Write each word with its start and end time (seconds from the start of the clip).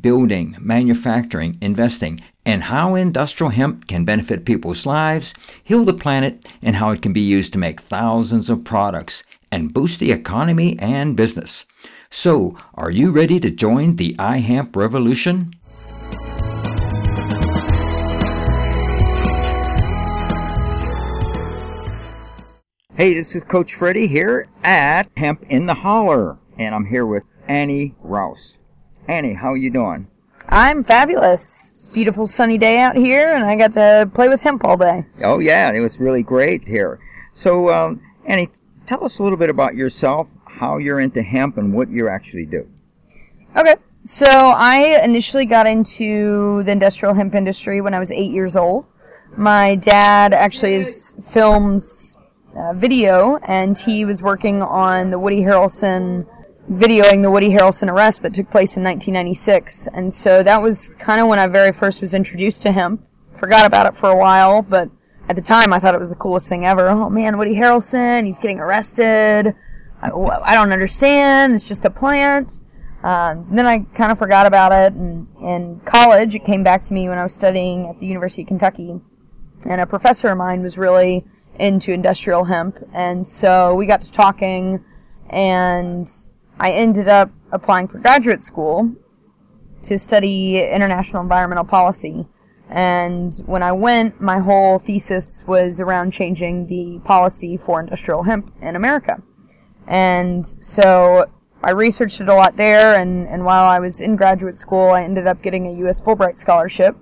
building, 0.00 0.56
manufacturing, 0.60 1.58
investing, 1.60 2.20
and 2.44 2.62
how 2.62 2.94
industrial 2.94 3.50
hemp 3.50 3.86
can 3.86 4.04
benefit 4.04 4.44
people's 4.44 4.86
lives, 4.86 5.34
heal 5.64 5.84
the 5.84 5.92
planet, 5.92 6.46
and 6.62 6.76
how 6.76 6.90
it 6.90 7.02
can 7.02 7.12
be 7.12 7.20
used 7.20 7.52
to 7.52 7.58
make 7.58 7.82
thousands 7.82 8.48
of 8.48 8.64
products 8.64 9.22
and 9.52 9.72
boost 9.72 10.00
the 10.00 10.12
economy 10.12 10.76
and 10.78 11.16
business. 11.16 11.64
So, 12.10 12.56
are 12.74 12.90
you 12.90 13.12
ready 13.12 13.38
to 13.40 13.50
join 13.50 13.96
the 13.96 14.14
iHemp 14.18 14.76
revolution? 14.76 15.52
Hey, 22.94 23.14
this 23.14 23.36
is 23.36 23.44
Coach 23.44 23.74
Freddie 23.74 24.08
here 24.08 24.48
at 24.64 25.08
Hemp 25.16 25.44
in 25.48 25.66
the 25.66 25.74
Holler, 25.74 26.36
and 26.58 26.74
I'm 26.74 26.86
here 26.86 27.06
with 27.06 27.22
Annie 27.46 27.94
Rouse. 28.00 28.58
Annie, 29.08 29.32
how 29.32 29.52
are 29.52 29.56
you 29.56 29.70
doing? 29.70 30.06
I'm 30.50 30.84
fabulous. 30.84 31.92
Beautiful 31.94 32.26
sunny 32.26 32.58
day 32.58 32.78
out 32.78 32.94
here, 32.94 33.32
and 33.32 33.42
I 33.44 33.56
got 33.56 33.72
to 33.72 34.10
play 34.14 34.28
with 34.28 34.42
hemp 34.42 34.64
all 34.64 34.76
day. 34.76 35.06
Oh 35.24 35.38
yeah, 35.38 35.72
it 35.72 35.80
was 35.80 35.98
really 35.98 36.22
great 36.22 36.68
here. 36.68 37.00
So, 37.32 37.70
um, 37.70 38.02
Annie, 38.26 38.50
tell 38.86 39.02
us 39.02 39.18
a 39.18 39.22
little 39.22 39.38
bit 39.38 39.48
about 39.48 39.74
yourself, 39.74 40.28
how 40.46 40.76
you're 40.76 41.00
into 41.00 41.22
hemp, 41.22 41.56
and 41.56 41.72
what 41.72 41.88
you 41.88 42.08
actually 42.08 42.44
do. 42.44 42.68
Okay, 43.56 43.76
so 44.04 44.26
I 44.26 45.02
initially 45.02 45.46
got 45.46 45.66
into 45.66 46.62
the 46.64 46.72
industrial 46.72 47.14
hemp 47.14 47.34
industry 47.34 47.80
when 47.80 47.94
I 47.94 47.98
was 47.98 48.10
eight 48.10 48.30
years 48.30 48.56
old. 48.56 48.86
My 49.38 49.74
dad 49.74 50.34
actually 50.34 50.74
is 50.74 51.14
films 51.30 52.14
uh, 52.54 52.74
video, 52.74 53.36
and 53.38 53.78
he 53.78 54.04
was 54.04 54.22
working 54.22 54.60
on 54.60 55.10
the 55.10 55.18
Woody 55.18 55.40
Harrelson 55.40 56.26
videoing 56.68 57.22
the 57.22 57.30
Woody 57.30 57.48
Harrelson 57.48 57.90
arrest 57.90 58.22
that 58.22 58.34
took 58.34 58.50
place 58.50 58.76
in 58.76 58.84
1996. 58.84 59.88
And 59.88 60.12
so 60.12 60.42
that 60.42 60.60
was 60.60 60.88
kind 60.98 61.20
of 61.20 61.28
when 61.28 61.38
I 61.38 61.46
very 61.46 61.72
first 61.72 62.00
was 62.00 62.14
introduced 62.14 62.62
to 62.62 62.72
him. 62.72 63.02
Forgot 63.36 63.66
about 63.66 63.86
it 63.86 63.96
for 63.96 64.10
a 64.10 64.16
while, 64.16 64.62
but 64.62 64.88
at 65.28 65.36
the 65.36 65.42
time 65.42 65.72
I 65.72 65.78
thought 65.78 65.94
it 65.94 66.00
was 66.00 66.10
the 66.10 66.16
coolest 66.16 66.48
thing 66.48 66.66
ever. 66.66 66.88
Oh 66.88 67.08
man, 67.08 67.38
Woody 67.38 67.54
Harrelson, 67.54 68.26
he's 68.26 68.38
getting 68.38 68.60
arrested. 68.60 69.54
I, 70.02 70.10
I 70.10 70.54
don't 70.54 70.72
understand. 70.72 71.54
It's 71.54 71.66
just 71.66 71.84
a 71.84 71.90
plant. 71.90 72.52
Um, 73.02 73.46
then 73.50 73.66
I 73.66 73.80
kind 73.94 74.12
of 74.12 74.18
forgot 74.18 74.46
about 74.46 74.72
it. 74.72 74.92
And 74.92 75.28
in 75.40 75.80
college, 75.84 76.34
it 76.34 76.44
came 76.44 76.62
back 76.62 76.82
to 76.82 76.92
me 76.92 77.08
when 77.08 77.18
I 77.18 77.22
was 77.22 77.34
studying 77.34 77.88
at 77.88 77.98
the 78.00 78.06
University 78.06 78.42
of 78.42 78.48
Kentucky. 78.48 79.00
And 79.64 79.80
a 79.80 79.86
professor 79.86 80.28
of 80.28 80.38
mine 80.38 80.62
was 80.62 80.76
really 80.76 81.24
into 81.58 81.92
industrial 81.92 82.44
hemp. 82.44 82.78
And 82.92 83.26
so 83.26 83.74
we 83.74 83.86
got 83.86 84.02
to 84.02 84.12
talking 84.12 84.84
and 85.30 86.08
I 86.58 86.72
ended 86.72 87.08
up 87.08 87.30
applying 87.52 87.88
for 87.88 87.98
graduate 87.98 88.42
school 88.42 88.94
to 89.84 89.98
study 89.98 90.60
international 90.60 91.22
environmental 91.22 91.64
policy. 91.64 92.26
And 92.68 93.32
when 93.46 93.62
I 93.62 93.72
went, 93.72 94.20
my 94.20 94.40
whole 94.40 94.78
thesis 94.78 95.42
was 95.46 95.80
around 95.80 96.12
changing 96.12 96.66
the 96.66 97.00
policy 97.04 97.56
for 97.56 97.80
industrial 97.80 98.24
hemp 98.24 98.52
in 98.60 98.76
America. 98.76 99.22
And 99.86 100.44
so 100.46 101.26
I 101.62 101.70
researched 101.70 102.20
it 102.20 102.28
a 102.28 102.34
lot 102.34 102.56
there, 102.56 102.94
and, 103.00 103.26
and 103.26 103.44
while 103.44 103.64
I 103.64 103.78
was 103.78 104.00
in 104.00 104.16
graduate 104.16 104.58
school, 104.58 104.90
I 104.90 105.02
ended 105.02 105.26
up 105.26 105.42
getting 105.42 105.66
a 105.66 105.72
U.S. 105.78 106.00
Fulbright 106.00 106.38
Scholarship, 106.38 106.94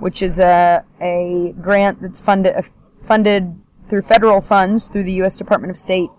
which 0.00 0.22
is 0.22 0.38
a, 0.38 0.84
a 1.00 1.54
grant 1.60 2.02
that's 2.02 2.20
funded, 2.20 2.64
funded 3.06 3.54
through 3.88 4.02
federal 4.02 4.40
funds 4.40 4.88
through 4.88 5.04
the 5.04 5.12
U.S. 5.14 5.36
Department 5.36 5.70
of 5.70 5.78
State 5.78 6.10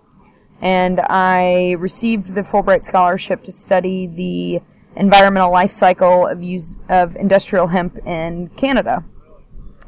and 0.64 1.02
I 1.02 1.72
received 1.72 2.36
the 2.36 2.42
Fulbright 2.42 2.84
Scholarship 2.84 3.44
to 3.44 3.52
study 3.52 4.08
the 4.08 4.62
environmental 4.96 5.52
life 5.52 5.74
cycle 5.74 6.26
of 6.26 6.42
use 6.42 6.78
of 6.88 7.18
industrial 7.18 7.68
hemp 7.68 7.98
in 8.08 8.48
Canada. 8.56 9.04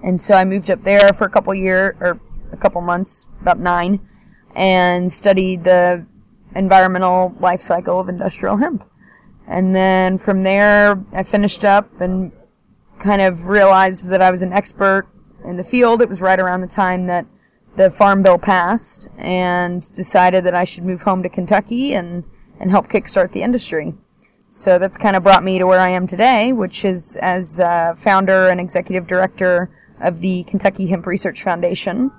And 0.03 0.19
so 0.19 0.33
I 0.33 0.43
moved 0.43 0.69
up 0.69 0.81
there 0.83 1.13
for 1.13 1.23
a 1.23 1.29
couple 1.29 1.55
year 1.55 1.95
or 2.01 2.19
a 2.51 2.57
couple 2.57 2.81
months, 2.81 3.25
about 3.39 3.57
nine, 3.57 4.01
and 4.53 5.13
studied 5.13 5.63
the 5.63 6.05
environmental 6.55 7.33
life 7.39 7.61
cycle 7.61 7.97
of 7.97 8.09
industrial 8.09 8.57
hemp. 8.57 8.83
And 9.47 9.73
then 9.73 10.17
from 10.17 10.43
there, 10.43 11.01
I 11.13 11.23
finished 11.23 11.63
up 11.63 12.01
and 12.01 12.33
kind 12.99 13.21
of 13.21 13.45
realized 13.45 14.09
that 14.09 14.21
I 14.21 14.29
was 14.29 14.41
an 14.41 14.51
expert 14.51 15.07
in 15.45 15.55
the 15.55 15.63
field. 15.63 16.01
It 16.01 16.09
was 16.09 16.21
right 16.21 16.39
around 16.39 16.61
the 16.61 16.67
time 16.67 17.07
that 17.07 17.25
the 17.75 17.91
Farm 17.91 18.21
Bill 18.21 18.37
passed 18.37 19.09
and 19.17 19.93
decided 19.95 20.43
that 20.45 20.55
I 20.55 20.63
should 20.63 20.83
move 20.83 21.01
home 21.01 21.23
to 21.23 21.29
Kentucky 21.29 21.93
and, 21.93 22.23
and 22.59 22.71
help 22.71 22.87
kickstart 22.87 23.31
the 23.31 23.43
industry. 23.43 23.93
So 24.49 24.79
that's 24.79 24.97
kind 24.97 25.15
of 25.15 25.23
brought 25.23 25.43
me 25.43 25.59
to 25.59 25.67
where 25.67 25.79
I 25.79 25.89
am 25.89 26.07
today, 26.07 26.53
which 26.53 26.85
is 26.85 27.17
as 27.17 27.59
uh, 27.59 27.95
founder 28.01 28.47
and 28.47 28.59
executive 28.59 29.05
director 29.05 29.69
of 29.99 30.21
the 30.21 30.43
Kentucky 30.45 30.87
Hemp 30.87 31.05
Research 31.05 31.43
Foundation, 31.43 32.11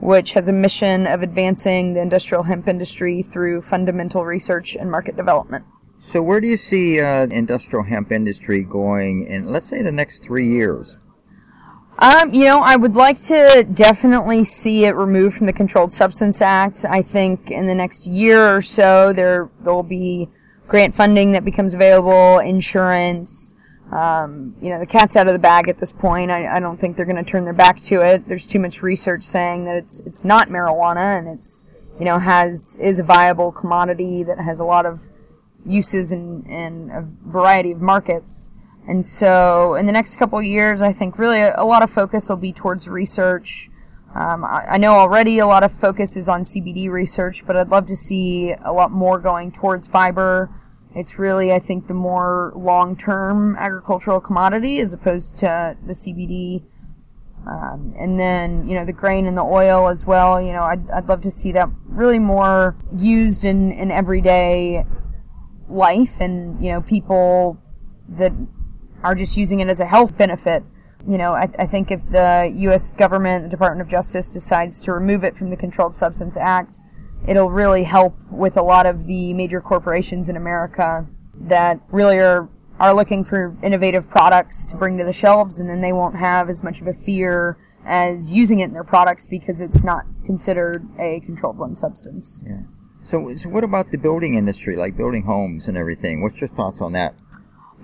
which 0.00 0.32
has 0.32 0.48
a 0.48 0.52
mission 0.52 1.06
of 1.06 1.22
advancing 1.22 1.92
the 1.92 2.00
industrial 2.00 2.44
hemp 2.44 2.66
industry 2.66 3.22
through 3.22 3.62
fundamental 3.62 4.24
research 4.24 4.74
and 4.74 4.90
market 4.90 5.16
development. 5.16 5.64
So, 5.98 6.22
where 6.22 6.40
do 6.40 6.48
you 6.48 6.56
see 6.56 7.00
uh, 7.00 7.26
industrial 7.26 7.84
hemp 7.84 8.10
industry 8.10 8.64
going 8.64 9.26
in, 9.26 9.46
let's 9.46 9.66
say, 9.66 9.82
the 9.82 9.92
next 9.92 10.24
three 10.24 10.48
years? 10.48 10.96
Um, 12.02 12.34
you 12.34 12.46
know, 12.46 12.58
I 12.58 12.74
would 12.74 12.96
like 12.96 13.22
to 13.26 13.64
definitely 13.74 14.42
see 14.42 14.86
it 14.86 14.96
removed 14.96 15.36
from 15.36 15.46
the 15.46 15.52
Controlled 15.52 15.92
Substance 15.92 16.40
Act. 16.40 16.84
I 16.84 17.00
think 17.00 17.52
in 17.52 17.68
the 17.68 17.76
next 17.76 18.08
year 18.08 18.56
or 18.56 18.60
so, 18.60 19.12
there 19.12 19.48
will 19.60 19.84
be 19.84 20.28
grant 20.66 20.96
funding 20.96 21.30
that 21.30 21.44
becomes 21.44 21.74
available, 21.74 22.40
insurance. 22.40 23.54
Um, 23.92 24.56
you 24.60 24.70
know, 24.70 24.80
the 24.80 24.86
cat's 24.86 25.14
out 25.14 25.28
of 25.28 25.32
the 25.32 25.38
bag 25.38 25.68
at 25.68 25.78
this 25.78 25.92
point. 25.92 26.32
I, 26.32 26.56
I 26.56 26.58
don't 26.58 26.76
think 26.76 26.96
they're 26.96 27.06
going 27.06 27.24
to 27.24 27.30
turn 27.30 27.44
their 27.44 27.52
back 27.52 27.80
to 27.82 28.00
it. 28.00 28.26
There's 28.26 28.48
too 28.48 28.58
much 28.58 28.82
research 28.82 29.22
saying 29.22 29.66
that 29.66 29.76
it's 29.76 30.00
it's 30.00 30.24
not 30.24 30.48
marijuana 30.48 31.20
and 31.20 31.28
it's 31.28 31.62
you 32.00 32.04
know 32.04 32.18
has 32.18 32.76
is 32.80 32.98
a 32.98 33.04
viable 33.04 33.52
commodity 33.52 34.24
that 34.24 34.38
has 34.38 34.58
a 34.58 34.64
lot 34.64 34.86
of 34.86 34.98
uses 35.64 36.10
in, 36.10 36.44
in 36.46 36.90
a 36.90 37.02
variety 37.30 37.70
of 37.70 37.80
markets. 37.80 38.48
And 38.86 39.06
so, 39.06 39.74
in 39.74 39.86
the 39.86 39.92
next 39.92 40.16
couple 40.16 40.42
years, 40.42 40.82
I 40.82 40.92
think 40.92 41.18
really 41.18 41.40
a, 41.40 41.54
a 41.56 41.64
lot 41.64 41.82
of 41.82 41.90
focus 41.90 42.28
will 42.28 42.36
be 42.36 42.52
towards 42.52 42.88
research. 42.88 43.68
Um, 44.14 44.44
I, 44.44 44.72
I, 44.72 44.76
know 44.76 44.92
already 44.92 45.38
a 45.38 45.46
lot 45.46 45.62
of 45.62 45.72
focus 45.72 46.16
is 46.16 46.28
on 46.28 46.42
CBD 46.42 46.90
research, 46.90 47.46
but 47.46 47.56
I'd 47.56 47.68
love 47.68 47.86
to 47.86 47.96
see 47.96 48.52
a 48.52 48.72
lot 48.72 48.90
more 48.90 49.18
going 49.18 49.52
towards 49.52 49.86
fiber. 49.86 50.50
It's 50.94 51.18
really, 51.18 51.52
I 51.52 51.60
think, 51.60 51.86
the 51.86 51.94
more 51.94 52.52
long 52.54 52.96
term 52.96 53.56
agricultural 53.56 54.20
commodity 54.20 54.80
as 54.80 54.92
opposed 54.92 55.38
to 55.38 55.76
the 55.86 55.94
CBD. 55.94 56.62
Um, 57.46 57.94
and 57.98 58.20
then, 58.20 58.68
you 58.68 58.74
know, 58.74 58.84
the 58.84 58.92
grain 58.92 59.26
and 59.26 59.36
the 59.36 59.42
oil 59.42 59.88
as 59.88 60.04
well. 60.04 60.42
You 60.42 60.52
know, 60.52 60.62
I'd, 60.62 60.90
I'd 60.90 61.06
love 61.06 61.22
to 61.22 61.30
see 61.30 61.52
that 61.52 61.68
really 61.86 62.18
more 62.18 62.76
used 62.94 63.44
in, 63.44 63.72
in 63.72 63.90
everyday 63.90 64.84
life 65.68 66.20
and, 66.20 66.62
you 66.62 66.72
know, 66.72 66.82
people 66.82 67.58
that 68.10 68.32
are 69.02 69.14
just 69.14 69.36
using 69.36 69.60
it 69.60 69.68
as 69.68 69.80
a 69.80 69.86
health 69.86 70.16
benefit. 70.16 70.62
You 71.06 71.18
know, 71.18 71.32
I, 71.32 71.50
I 71.58 71.66
think 71.66 71.90
if 71.90 72.00
the 72.10 72.52
U.S. 72.56 72.90
government, 72.90 73.44
the 73.44 73.50
Department 73.50 73.80
of 73.82 73.90
Justice, 73.90 74.28
decides 74.28 74.80
to 74.82 74.92
remove 74.92 75.24
it 75.24 75.36
from 75.36 75.50
the 75.50 75.56
Controlled 75.56 75.94
Substance 75.94 76.36
Act, 76.36 76.74
it'll 77.26 77.50
really 77.50 77.84
help 77.84 78.14
with 78.30 78.56
a 78.56 78.62
lot 78.62 78.86
of 78.86 79.06
the 79.06 79.34
major 79.34 79.60
corporations 79.60 80.28
in 80.28 80.36
America 80.36 81.06
that 81.48 81.80
really 81.90 82.18
are 82.18 82.48
are 82.80 82.94
looking 82.94 83.24
for 83.24 83.56
innovative 83.62 84.08
products 84.08 84.64
to 84.66 84.76
bring 84.76 84.98
to 84.98 85.04
the 85.04 85.12
shelves, 85.12 85.58
and 85.58 85.68
then 85.68 85.80
they 85.80 85.92
won't 85.92 86.16
have 86.16 86.48
as 86.48 86.64
much 86.64 86.80
of 86.80 86.86
a 86.86 86.92
fear 86.92 87.56
as 87.84 88.32
using 88.32 88.60
it 88.60 88.64
in 88.64 88.72
their 88.72 88.84
products 88.84 89.26
because 89.26 89.60
it's 89.60 89.84
not 89.84 90.04
considered 90.24 90.84
a 90.98 91.20
controlled 91.20 91.58
one 91.58 91.76
substance. 91.76 92.42
Yeah. 92.46 92.62
So, 93.02 93.34
so 93.36 93.48
what 93.48 93.64
about 93.64 93.90
the 93.90 93.98
building 93.98 94.34
industry, 94.34 94.76
like 94.76 94.96
building 94.96 95.24
homes 95.24 95.68
and 95.68 95.76
everything? 95.76 96.22
What's 96.22 96.40
your 96.40 96.48
thoughts 96.48 96.80
on 96.80 96.92
that? 96.92 97.14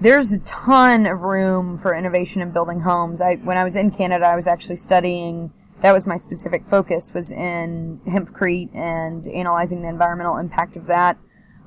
There's 0.01 0.33
a 0.33 0.39
ton 0.41 1.07
of 1.07 1.23
room 1.23 1.79
for 1.79 1.95
innovation 1.95 2.41
in 2.41 2.53
building 2.53 2.81
homes. 2.81 3.21
I, 3.21 3.37
when 3.37 3.57
I 3.57 3.65
was 3.65 3.77
in 3.77 3.91
Canada, 3.91 4.27
I 4.27 4.37
was 4.37 4.47
actually 4.47 4.77
studying. 4.77 5.53
That 5.81 5.93
was 5.93 6.07
my 6.07 6.17
specific 6.17 6.65
focus 6.67 7.15
was 7.15 7.31
in 7.31 8.01
hempcrete 8.07 8.75
and 8.75 9.27
analyzing 9.29 9.83
the 9.83 9.89
environmental 9.89 10.37
impact 10.37 10.77
of 10.77 10.87
that. 10.87 11.17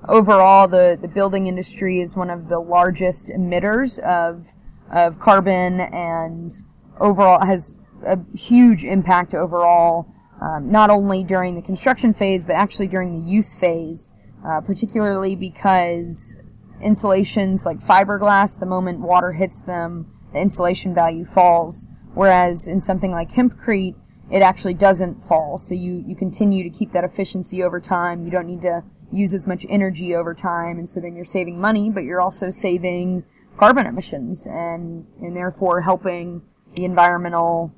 Overall, 0.07 0.67
the, 0.67 0.97
the 1.01 1.07
building 1.07 1.47
industry 1.47 1.99
is 2.01 2.15
one 2.15 2.29
of 2.29 2.47
the 2.47 2.59
largest 2.59 3.29
emitters 3.29 3.99
of 3.99 4.47
of 4.91 5.17
carbon 5.19 5.79
and 5.79 6.51
overall 6.99 7.45
has 7.45 7.77
a 8.05 8.19
huge 8.35 8.83
impact 8.83 9.33
overall 9.33 10.05
um, 10.41 10.69
not 10.69 10.89
only 10.89 11.23
during 11.23 11.55
the 11.55 11.61
construction 11.61 12.13
phase, 12.13 12.43
but 12.43 12.53
actually 12.53 12.87
during 12.87 13.21
the 13.21 13.29
use 13.29 13.55
phase, 13.55 14.11
uh, 14.45 14.59
particularly 14.59 15.35
because 15.35 16.37
insulations 16.83 17.65
like 17.65 17.77
fiberglass, 17.79 18.59
the 18.59 18.65
moment 18.65 18.99
water 18.99 19.31
hits 19.31 19.61
them, 19.61 20.07
the 20.33 20.39
insulation 20.39 20.93
value 20.93 21.25
falls. 21.25 21.87
Whereas 22.13 22.67
in 22.67 22.81
something 22.81 23.11
like 23.11 23.31
hempcrete, 23.31 23.95
it 24.31 24.41
actually 24.41 24.73
doesn't 24.73 25.21
fall. 25.23 25.57
So 25.57 25.75
you, 25.75 26.03
you 26.05 26.15
continue 26.15 26.63
to 26.63 26.69
keep 26.69 26.91
that 26.91 27.03
efficiency 27.03 27.63
over 27.63 27.79
time. 27.79 28.23
You 28.25 28.31
don't 28.31 28.47
need 28.47 28.61
to 28.61 28.83
use 29.11 29.33
as 29.33 29.45
much 29.45 29.65
energy 29.69 30.15
over 30.15 30.33
time. 30.33 30.77
And 30.77 30.87
so 30.87 30.99
then 30.99 31.15
you're 31.15 31.25
saving 31.25 31.59
money, 31.59 31.89
but 31.89 32.03
you're 32.03 32.21
also 32.21 32.49
saving 32.49 33.23
carbon 33.57 33.85
emissions 33.85 34.47
and, 34.47 35.05
and 35.21 35.35
therefore 35.35 35.81
helping 35.81 36.41
the 36.75 36.85
environmental 36.85 37.73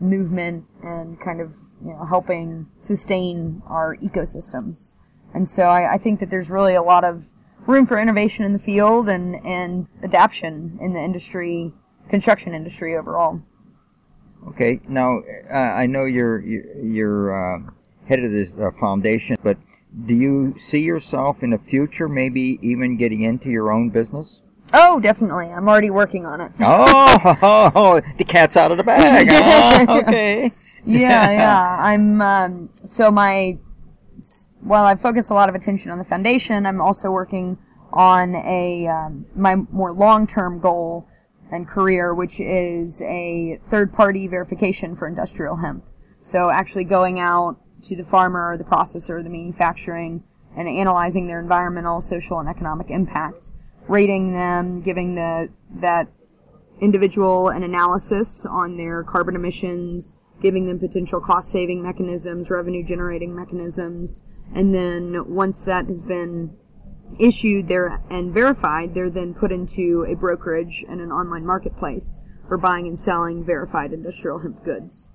movement 0.00 0.64
and 0.82 1.20
kind 1.20 1.40
of, 1.40 1.52
you 1.82 1.92
know, 1.92 2.04
helping 2.06 2.66
sustain 2.80 3.62
our 3.66 3.96
ecosystems. 3.96 4.94
And 5.34 5.48
so 5.48 5.64
I, 5.64 5.94
I 5.94 5.98
think 5.98 6.20
that 6.20 6.30
there's 6.30 6.48
really 6.48 6.74
a 6.74 6.82
lot 6.82 7.04
of 7.04 7.24
room 7.68 7.86
for 7.86 8.00
innovation 8.00 8.44
in 8.44 8.54
the 8.54 8.58
field 8.58 9.08
and, 9.08 9.36
and 9.46 9.86
adaptation 10.02 10.78
in 10.80 10.94
the 10.94 11.00
industry, 11.00 11.70
construction 12.08 12.54
industry 12.54 12.96
overall. 12.96 13.40
Okay, 14.48 14.80
now 14.88 15.20
uh, 15.52 15.56
I 15.56 15.86
know 15.86 16.04
you're 16.04 16.40
you're 16.40 17.28
uh, 17.30 17.70
head 18.08 18.20
of 18.20 18.30
this 18.30 18.56
uh, 18.56 18.70
foundation, 18.80 19.36
but 19.42 19.58
do 20.06 20.14
you 20.14 20.54
see 20.56 20.80
yourself 20.80 21.42
in 21.42 21.50
the 21.50 21.58
future 21.58 22.08
maybe 22.08 22.58
even 22.62 22.96
getting 22.96 23.22
into 23.22 23.50
your 23.50 23.70
own 23.70 23.90
business? 23.90 24.40
Oh, 24.72 25.00
definitely. 25.00 25.46
I'm 25.46 25.68
already 25.68 25.90
working 25.90 26.24
on 26.24 26.40
it. 26.40 26.52
oh, 26.60 28.00
the 28.18 28.24
cat's 28.24 28.56
out 28.56 28.70
of 28.70 28.76
the 28.76 28.84
bag. 28.84 29.28
Oh, 29.30 29.98
okay. 30.00 30.50
yeah, 30.86 31.30
yeah. 31.30 31.76
I'm 31.80 32.20
um, 32.22 32.70
so 32.72 33.10
my 33.10 33.58
while 34.60 34.84
I 34.84 34.96
focus 34.96 35.30
a 35.30 35.34
lot 35.34 35.48
of 35.48 35.54
attention 35.54 35.90
on 35.90 35.98
the 35.98 36.04
foundation, 36.04 36.66
I'm 36.66 36.80
also 36.80 37.10
working 37.10 37.58
on 37.92 38.34
a 38.34 38.86
um, 38.86 39.26
my 39.34 39.54
more 39.56 39.92
long-term 39.92 40.60
goal 40.60 41.08
and 41.50 41.66
career, 41.66 42.14
which 42.14 42.40
is 42.40 43.00
a 43.02 43.58
third-party 43.70 44.28
verification 44.28 44.94
for 44.94 45.08
industrial 45.08 45.56
hemp. 45.56 45.84
So 46.20 46.50
actually 46.50 46.84
going 46.84 47.18
out 47.18 47.56
to 47.84 47.96
the 47.96 48.04
farmer, 48.04 48.56
the 48.58 48.64
processor, 48.64 49.22
the 49.22 49.30
manufacturing, 49.30 50.24
and 50.56 50.68
analyzing 50.68 51.26
their 51.26 51.40
environmental, 51.40 52.00
social, 52.00 52.38
and 52.38 52.48
economic 52.48 52.90
impact, 52.90 53.52
rating 53.88 54.34
them, 54.34 54.82
giving 54.82 55.14
the 55.14 55.48
that 55.80 56.08
individual 56.80 57.48
an 57.48 57.62
analysis 57.62 58.44
on 58.46 58.76
their 58.76 59.02
carbon 59.02 59.34
emissions, 59.34 60.16
giving 60.40 60.66
them 60.66 60.78
potential 60.78 61.20
cost 61.20 61.50
saving 61.50 61.82
mechanisms, 61.82 62.50
revenue 62.50 62.84
generating 62.84 63.34
mechanisms, 63.34 64.22
and 64.54 64.74
then 64.74 65.34
once 65.34 65.62
that 65.62 65.86
has 65.86 66.02
been 66.02 66.56
issued 67.18 67.68
there 67.68 68.00
and 68.10 68.32
verified, 68.32 68.94
they're 68.94 69.10
then 69.10 69.34
put 69.34 69.50
into 69.50 70.04
a 70.08 70.14
brokerage 70.14 70.84
and 70.88 71.00
an 71.00 71.10
online 71.10 71.44
marketplace 71.44 72.22
for 72.46 72.56
buying 72.58 72.86
and 72.86 72.98
selling 72.98 73.44
verified 73.44 73.92
industrial 73.92 74.38
hemp 74.38 74.62
goods. 74.64 75.10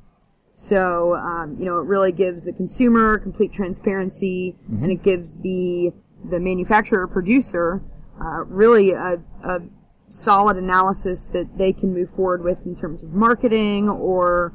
So, 0.55 1.15
um, 1.15 1.57
you 1.57 1.65
know, 1.65 1.79
it 1.79 1.85
really 1.85 2.11
gives 2.11 2.45
the 2.45 2.53
consumer 2.53 3.17
complete 3.17 3.53
transparency, 3.53 4.55
mm-hmm. 4.63 4.83
and 4.83 4.91
it 4.91 5.03
gives 5.03 5.39
the 5.39 5.91
the 6.23 6.39
manufacturer 6.39 7.05
producer 7.05 7.81
uh, 8.23 8.45
really 8.45 8.91
a, 8.91 9.21
a 9.43 9.59
solid 10.07 10.55
analysis 10.57 11.25
that 11.25 11.57
they 11.57 11.73
can 11.73 11.93
move 11.93 12.09
forward 12.09 12.43
with 12.43 12.65
in 12.65 12.75
terms 12.75 13.03
of 13.03 13.13
marketing 13.13 13.89
or 13.89 14.53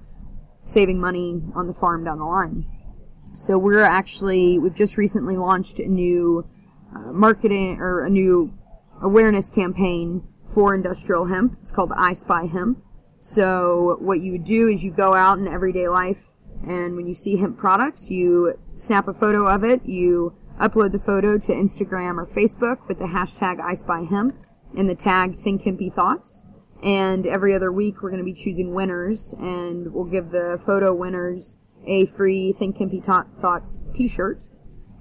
saving 0.68 1.00
money 1.00 1.42
on 1.54 1.66
the 1.66 1.74
farm 1.74 2.04
down 2.04 2.18
the 2.18 2.24
line. 2.24 2.66
So 3.34 3.56
we're 3.58 3.82
actually 3.82 4.58
we've 4.58 4.74
just 4.74 4.96
recently 4.96 5.36
launched 5.36 5.78
a 5.78 5.88
new 5.88 6.44
uh, 6.94 7.12
marketing 7.12 7.78
or 7.80 8.04
a 8.04 8.10
new 8.10 8.52
awareness 9.02 9.50
campaign 9.50 10.26
for 10.54 10.74
industrial 10.74 11.26
hemp. 11.26 11.56
It's 11.60 11.70
called 11.70 11.92
I 11.96 12.14
Spy 12.14 12.46
Hemp. 12.46 12.82
So 13.20 13.96
what 14.00 14.20
you 14.20 14.32
would 14.32 14.44
do 14.44 14.68
is 14.68 14.84
you 14.84 14.92
go 14.92 15.14
out 15.14 15.38
in 15.38 15.48
everyday 15.48 15.88
life 15.88 16.22
and 16.66 16.96
when 16.96 17.06
you 17.06 17.14
see 17.14 17.36
hemp 17.36 17.58
products, 17.58 18.10
you 18.10 18.54
snap 18.74 19.08
a 19.08 19.14
photo 19.14 19.46
of 19.46 19.64
it, 19.64 19.84
you 19.86 20.34
upload 20.60 20.92
the 20.92 20.98
photo 20.98 21.38
to 21.38 21.52
Instagram 21.52 22.18
or 22.18 22.26
Facebook 22.26 22.88
with 22.88 22.98
the 22.98 23.04
hashtag 23.04 23.60
I 23.60 23.74
Spy 23.74 24.02
Hemp 24.02 24.36
and 24.76 24.88
the 24.88 24.94
tag 24.94 25.36
Think 25.36 25.62
Hempy 25.62 25.92
Thoughts. 25.92 26.46
And 26.82 27.26
every 27.26 27.54
other 27.54 27.72
week 27.72 28.02
we're 28.02 28.10
going 28.10 28.24
to 28.24 28.24
be 28.24 28.34
choosing 28.34 28.74
winners 28.74 29.34
and 29.38 29.92
we'll 29.92 30.04
give 30.04 30.30
the 30.30 30.60
photo 30.64 30.94
winners 30.94 31.56
a 31.86 32.06
free 32.06 32.52
Think 32.52 32.76
Hempy 32.76 33.04
Thoughts 33.04 33.82
t-shirt. 33.94 34.38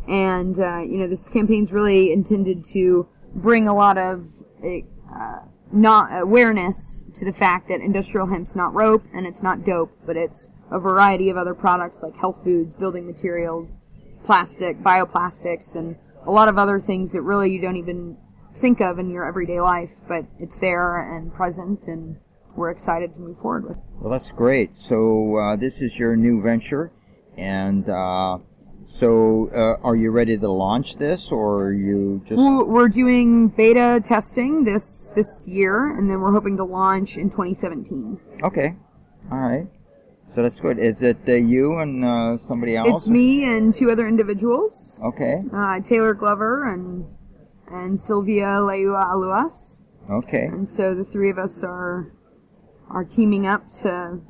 And, 0.08 0.60
uh, 0.60 0.80
you 0.80 0.98
know, 0.98 1.08
this 1.08 1.28
campaign's 1.30 1.72
really 1.72 2.12
intended 2.14 2.64
to 2.74 3.08
bring 3.36 3.68
a 3.68 3.76
lot 3.76 3.98
of 3.98 4.26
uh, 4.64 5.40
not 5.72 6.22
awareness 6.22 7.04
to 7.16 7.26
the 7.26 7.34
fact 7.34 7.68
that 7.68 7.82
industrial 7.82 8.28
hemp's 8.28 8.56
not 8.56 8.74
rope 8.74 9.04
and 9.14 9.28
it's 9.28 9.44
not 9.44 9.66
dope, 9.66 9.92
but 10.06 10.16
it's 10.16 10.50
a 10.72 10.80
variety 10.80 11.30
of 11.30 11.38
other 11.38 11.54
products 11.54 12.04
like 12.04 12.16
health 12.16 12.42
foods, 12.44 12.74
building 12.74 13.06
materials, 13.06 13.78
plastic, 14.26 14.78
bioplastics, 14.78 15.76
and 15.76 15.98
a 16.26 16.32
lot 16.32 16.48
of 16.48 16.58
other 16.58 16.80
things 16.80 17.14
that 17.14 17.22
really 17.22 17.52
you 17.52 17.62
don't 17.62 17.78
even 17.78 18.18
think 18.58 18.82
of 18.82 19.00
in 19.00 19.10
your 19.10 19.28
everyday 19.28 19.62
life, 19.62 19.92
but 20.08 20.26
it's 20.40 20.60
there 20.60 21.16
and 21.16 21.34
present, 21.34 21.88
and 21.88 22.18
we're 22.56 22.72
excited 22.72 23.14
to 23.14 23.22
move 23.22 23.38
forward 23.40 23.68
with. 23.68 23.78
Well, 24.00 24.12
that's 24.12 24.32
great. 24.32 24.76
So 24.76 25.38
uh, 25.38 25.56
this 25.56 25.82
is 25.82 25.98
your 25.98 26.16
new 26.16 26.42
venture, 26.42 26.92
and 27.38 27.90
uh, 27.90 28.40
so 28.86 29.50
uh, 29.54 29.86
are 29.86 29.96
you 29.96 30.12
ready 30.12 30.38
to 30.38 30.50
launch 30.50 30.98
this, 30.98 31.32
or 31.32 31.64
are 31.64 31.74
you 31.74 32.22
just? 32.26 32.42
We're 32.42 32.90
doing 32.90 33.50
beta 33.50 34.02
testing 34.04 34.64
this 34.64 35.12
this 35.16 35.48
year, 35.48 35.98
and 35.98 36.10
then 36.10 36.20
we're 36.20 36.34
hoping 36.34 36.58
to 36.58 36.64
launch 36.64 37.18
in 37.18 37.30
2017. 37.30 38.20
Okay, 38.44 38.76
all 39.32 39.38
right. 39.38 39.68
So 40.30 40.44
that's 40.44 40.60
good. 40.60 40.78
Is 40.78 41.02
it 41.02 41.18
uh, 41.28 41.34
you 41.34 41.80
and 41.80 42.04
uh, 42.04 42.38
somebody 42.38 42.76
else? 42.76 42.90
It's 42.90 43.08
me 43.08 43.46
and 43.46 43.74
two 43.74 43.90
other 43.90 44.08
individuals. 44.08 45.02
Okay. 45.06 45.42
Uh, 45.54 45.80
Taylor 45.82 46.14
Glover 46.14 46.72
and 46.72 47.17
and 47.70 48.00
Sylvia 48.00 48.46
Leua 48.46 49.12
Aluas. 49.14 49.82
Okay. 50.10 50.46
And 50.46 50.68
so 50.68 50.96
the 50.96 51.04
three 51.04 51.30
of 51.30 51.38
us 51.38 51.64
are 51.64 52.12
are 52.90 53.04
teaming 53.04 53.46
up 53.46 53.70
to 53.82 54.22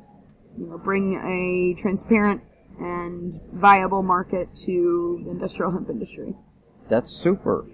you 0.58 0.66
know 0.66 0.78
bring 0.78 1.14
a 1.14 1.80
transparent 1.80 2.42
and 2.80 3.34
viable 3.52 4.02
market 4.02 4.54
to 4.54 5.20
the 5.24 5.30
industrial 5.30 5.72
hemp 5.72 5.88
industry. 5.88 6.34
That's 6.88 7.10
super. 7.10 7.66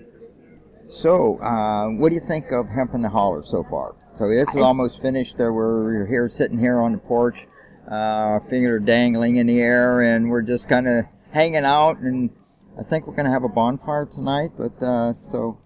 So, 0.88 1.38
uh, 1.38 1.88
what 1.98 2.10
do 2.10 2.14
you 2.14 2.20
think 2.26 2.52
of 2.52 2.68
Hemp 2.68 2.94
in 2.94 3.02
the 3.02 3.08
Holler 3.08 3.42
so 3.42 3.64
far? 3.64 3.94
So 4.16 4.28
this 4.28 4.48
is 4.54 4.62
almost 4.62 5.00
finished. 5.00 5.40
Uh, 5.40 5.50
we're 5.50 6.06
here 6.06 6.28
sitting 6.28 6.58
here 6.58 6.78
on 6.78 6.92
the 6.92 6.98
porch, 6.98 7.46
uh, 7.90 8.40
finger 8.50 8.78
dangling 8.78 9.36
in 9.36 9.46
the 9.46 9.60
air, 9.60 10.02
and 10.02 10.28
we're 10.28 10.42
just 10.42 10.68
kind 10.68 10.86
of 10.86 11.04
hanging 11.32 11.64
out 11.64 11.98
and 11.98 12.30
I 12.78 12.82
think 12.82 13.06
we're 13.06 13.14
going 13.14 13.26
to 13.26 13.30
have 13.30 13.44
a 13.44 13.48
bonfire 13.48 14.06
tonight. 14.06 14.50
But 14.56 14.84
uh, 14.84 15.12
so, 15.12 15.60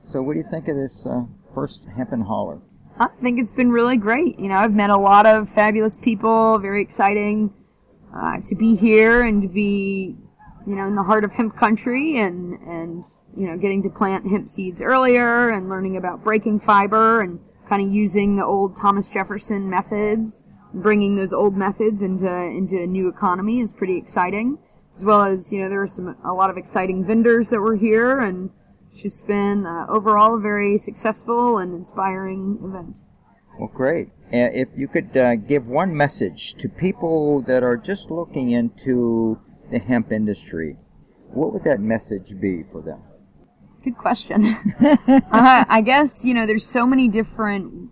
so 0.00 0.22
what 0.22 0.34
do 0.34 0.38
you 0.38 0.46
think 0.50 0.68
of 0.68 0.76
this 0.76 1.06
uh, 1.06 1.24
first 1.54 1.88
hemp 1.96 2.12
and 2.12 2.24
holler? 2.24 2.60
I 2.98 3.08
think 3.20 3.38
it's 3.38 3.52
been 3.52 3.70
really 3.70 3.96
great. 3.96 4.38
You 4.38 4.48
know, 4.48 4.56
I've 4.56 4.72
met 4.72 4.90
a 4.90 4.96
lot 4.96 5.26
of 5.26 5.48
fabulous 5.48 5.96
people. 5.96 6.58
Very 6.58 6.82
exciting 6.82 7.52
uh, 8.14 8.40
to 8.48 8.54
be 8.54 8.76
here 8.76 9.22
and 9.22 9.42
to 9.42 9.48
be, 9.48 10.16
you 10.66 10.76
know, 10.76 10.86
in 10.86 10.94
the 10.94 11.02
heart 11.02 11.24
of 11.24 11.32
hemp 11.32 11.56
country 11.56 12.18
and 12.18 12.58
and 12.60 13.04
you 13.36 13.46
know, 13.46 13.56
getting 13.56 13.82
to 13.82 13.90
plant 13.90 14.26
hemp 14.26 14.48
seeds 14.48 14.80
earlier 14.80 15.50
and 15.50 15.68
learning 15.68 15.96
about 15.96 16.22
breaking 16.22 16.60
fiber 16.60 17.20
and 17.22 17.40
kind 17.68 17.82
of 17.82 17.92
using 17.92 18.36
the 18.36 18.44
old 18.44 18.76
Thomas 18.76 19.08
Jefferson 19.10 19.68
methods, 19.70 20.44
bringing 20.74 21.16
those 21.16 21.32
old 21.32 21.56
methods 21.56 22.02
into 22.02 22.28
into 22.28 22.82
a 22.82 22.86
new 22.86 23.08
economy 23.08 23.60
is 23.60 23.72
pretty 23.72 23.96
exciting 23.96 24.58
as 24.94 25.04
well 25.04 25.22
as 25.22 25.52
you 25.52 25.60
know 25.62 25.68
there 25.68 25.78
were 25.78 25.86
some 25.86 26.16
a 26.24 26.32
lot 26.32 26.50
of 26.50 26.56
exciting 26.56 27.04
vendors 27.04 27.50
that 27.50 27.60
were 27.60 27.76
here, 27.76 28.20
and 28.20 28.50
it's 28.86 29.02
just 29.02 29.26
been 29.26 29.66
uh, 29.66 29.86
overall 29.88 30.36
a 30.36 30.40
very 30.40 30.76
successful 30.78 31.58
and 31.58 31.74
inspiring 31.74 32.58
event. 32.62 32.98
Well, 33.58 33.70
great. 33.72 34.08
if 34.30 34.68
you 34.76 34.88
could 34.88 35.16
uh, 35.16 35.36
give 35.36 35.66
one 35.66 35.96
message 35.96 36.54
to 36.54 36.68
people 36.68 37.42
that 37.42 37.62
are 37.62 37.76
just 37.76 38.10
looking 38.10 38.50
into 38.50 39.38
the 39.70 39.78
hemp 39.78 40.10
industry, 40.10 40.76
what 41.32 41.52
would 41.52 41.64
that 41.64 41.80
message 41.80 42.40
be 42.40 42.62
for 42.70 42.82
them? 42.82 43.02
Good 43.84 43.98
question. 43.98 44.46
uh, 44.80 45.64
I 45.68 45.82
guess 45.84 46.24
you 46.24 46.34
know 46.34 46.46
there's 46.46 46.66
so 46.66 46.86
many 46.86 47.08
different 47.08 47.90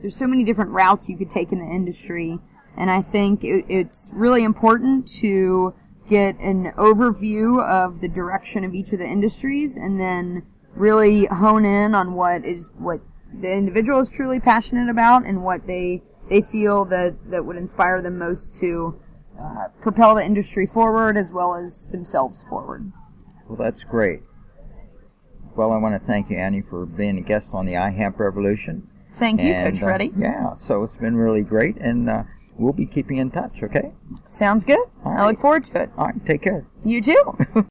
there's 0.00 0.16
so 0.16 0.26
many 0.26 0.44
different 0.44 0.70
routes 0.70 1.08
you 1.08 1.16
could 1.16 1.30
take 1.30 1.52
in 1.52 1.58
the 1.58 1.66
industry, 1.66 2.38
and 2.76 2.90
I 2.90 3.02
think 3.02 3.44
it, 3.44 3.66
it's 3.68 4.10
really 4.14 4.44
important 4.44 5.08
to 5.20 5.74
get 6.08 6.38
an 6.38 6.72
overview 6.76 7.62
of 7.62 8.00
the 8.00 8.08
direction 8.08 8.64
of 8.64 8.74
each 8.74 8.92
of 8.92 8.98
the 8.98 9.06
industries 9.06 9.76
and 9.76 10.00
then 10.00 10.46
really 10.74 11.26
hone 11.26 11.64
in 11.64 11.94
on 11.94 12.14
what 12.14 12.44
is 12.44 12.70
what 12.78 13.00
the 13.40 13.52
individual 13.52 14.00
is 14.00 14.10
truly 14.10 14.40
passionate 14.40 14.88
about 14.88 15.24
and 15.24 15.42
what 15.44 15.66
they 15.66 16.02
they 16.30 16.40
feel 16.42 16.84
that 16.86 17.16
that 17.30 17.44
would 17.44 17.56
inspire 17.56 18.00
them 18.02 18.18
most 18.18 18.58
to 18.60 18.98
uh, 19.40 19.68
propel 19.80 20.14
the 20.14 20.24
industry 20.24 20.66
forward 20.66 21.16
as 21.16 21.30
well 21.32 21.54
as 21.54 21.86
themselves 21.86 22.42
forward. 22.42 22.90
Well, 23.48 23.56
that's 23.56 23.84
great. 23.84 24.20
Well, 25.56 25.72
I 25.72 25.76
want 25.76 26.00
to 26.00 26.06
thank 26.06 26.30
you, 26.30 26.36
Annie, 26.38 26.62
for 26.62 26.86
being 26.86 27.18
a 27.18 27.20
guest 27.22 27.54
on 27.54 27.66
the 27.66 27.72
iHemp 27.72 28.18
Revolution. 28.18 28.88
Thank 29.18 29.40
you, 29.40 29.48
And, 29.52 29.72
Coach 29.74 29.82
uh, 29.82 29.86
Freddie. 29.86 30.12
yeah, 30.16 30.54
so 30.54 30.82
it's 30.84 30.96
been 30.96 31.16
really 31.16 31.42
great, 31.42 31.76
and 31.78 32.08
uh, 32.08 32.22
we'll 32.58 32.72
be 32.72 32.86
keeping 32.86 33.18
in 33.18 33.30
touch, 33.30 33.62
okay? 33.62 33.92
Sounds 34.26 34.64
good. 34.64 34.78
All 35.04 35.12
I 35.12 35.16
right. 35.16 35.26
look 35.28 35.40
forward 35.40 35.64
to 35.64 35.82
it. 35.82 35.90
All 35.96 36.06
right, 36.06 36.26
take 36.26 36.42
care. 36.42 36.66
You 36.84 37.02
too. 37.02 37.32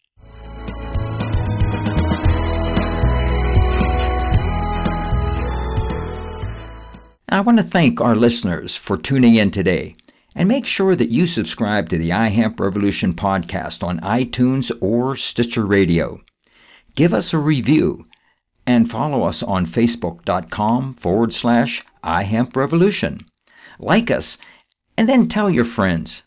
I 7.29 7.41
want 7.41 7.57
to 7.57 7.69
thank 7.69 7.99
our 7.99 8.15
listeners 8.15 8.79
for 8.87 8.97
tuning 8.97 9.35
in 9.35 9.51
today. 9.51 9.95
And 10.33 10.47
make 10.47 10.65
sure 10.65 10.95
that 10.95 11.09
you 11.09 11.25
subscribe 11.25 11.89
to 11.89 11.97
the 11.97 12.11
iHemp 12.11 12.59
Revolution 12.59 13.15
podcast 13.15 13.83
on 13.83 13.99
iTunes 13.99 14.71
or 14.81 15.17
Stitcher 15.17 15.65
Radio. 15.65 16.21
Give 16.95 17.11
us 17.13 17.31
a 17.33 17.37
review 17.37 18.05
and 18.65 18.89
follow 18.89 19.23
us 19.23 19.43
on 19.45 19.65
Facebook.com 19.65 20.97
forward 21.01 21.31
slash 21.33 21.81
iHemp 22.03 22.55
Revolution. 22.55 23.25
Like 23.79 24.09
us 24.09 24.37
and 24.97 25.07
then 25.07 25.29
tell 25.29 25.49
your 25.49 25.65
friends. 25.65 26.23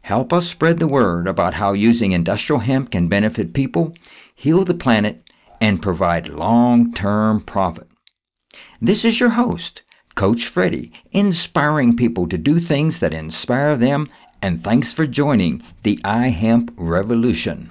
Help 0.00 0.32
us 0.32 0.48
spread 0.50 0.78
the 0.78 0.86
word 0.86 1.26
about 1.26 1.54
how 1.54 1.72
using 1.72 2.12
industrial 2.12 2.60
hemp 2.60 2.92
can 2.92 3.08
benefit 3.08 3.52
people, 3.52 3.92
heal 4.36 4.64
the 4.64 4.74
planet, 4.74 5.22
and 5.60 5.82
provide 5.82 6.28
long 6.28 6.92
term 6.94 7.42
profit. 7.44 7.88
This 8.80 9.04
is 9.04 9.18
your 9.18 9.30
host, 9.30 9.82
Coach 10.16 10.48
Freddie, 10.52 10.92
inspiring 11.10 11.96
people 11.96 12.28
to 12.28 12.38
do 12.38 12.60
things 12.60 13.00
that 13.00 13.12
inspire 13.12 13.76
them, 13.76 14.08
and 14.40 14.62
thanks 14.62 14.92
for 14.94 15.06
joining 15.06 15.62
the 15.82 15.98
iHemp 16.04 16.70
Revolution. 16.76 17.70